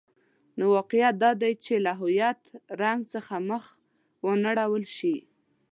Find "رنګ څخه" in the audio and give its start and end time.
2.81-3.33